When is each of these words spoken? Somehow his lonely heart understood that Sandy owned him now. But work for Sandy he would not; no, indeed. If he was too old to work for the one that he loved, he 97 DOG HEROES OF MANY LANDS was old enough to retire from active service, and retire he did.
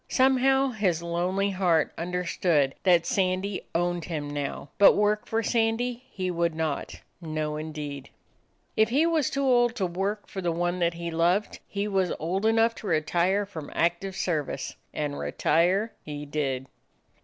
Somehow 0.09 0.69
his 0.69 1.03
lonely 1.03 1.51
heart 1.51 1.93
understood 1.95 2.73
that 2.81 3.05
Sandy 3.05 3.67
owned 3.75 4.05
him 4.05 4.27
now. 4.31 4.69
But 4.79 4.95
work 4.95 5.27
for 5.27 5.43
Sandy 5.43 6.01
he 6.09 6.31
would 6.31 6.55
not; 6.55 7.01
no, 7.21 7.55
indeed. 7.55 8.09
If 8.75 8.89
he 8.89 9.05
was 9.05 9.29
too 9.29 9.43
old 9.45 9.75
to 9.75 9.85
work 9.85 10.27
for 10.27 10.41
the 10.41 10.51
one 10.51 10.79
that 10.79 10.95
he 10.95 11.11
loved, 11.11 11.59
he 11.67 11.81
97 11.81 11.85
DOG 11.85 11.93
HEROES 11.93 11.93
OF 11.93 11.93
MANY 11.93 12.21
LANDS 12.21 12.21
was 12.21 12.25
old 12.25 12.45
enough 12.59 12.75
to 12.77 12.87
retire 12.87 13.45
from 13.45 13.71
active 13.75 14.15
service, 14.15 14.75
and 14.91 15.19
retire 15.19 15.93
he 16.03 16.25
did. 16.25 16.65